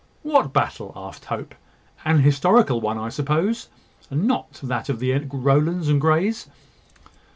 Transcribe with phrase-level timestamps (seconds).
[0.23, 1.53] "What battle?" asked Hope.
[2.03, 3.69] "An historical one, I suppose,
[4.09, 6.47] and not that of the Rowlands and Greys.